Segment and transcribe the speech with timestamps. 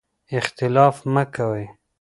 [0.37, 1.63] اختلاف مه کوئ.